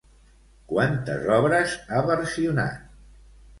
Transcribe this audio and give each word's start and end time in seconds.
Quantes 0.71 1.29
obres 1.37 1.77
ha 1.91 2.01
versionat? 2.11 2.91